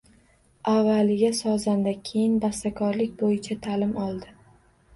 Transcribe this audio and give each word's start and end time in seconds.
Avvaliga, 0.71 1.29
sozanda, 1.41 1.93
keyin 2.09 2.41
bastakorlik 2.47 3.15
bo’yicha 3.23 3.61
ta’lim 3.69 3.97
oldi. 4.09 4.37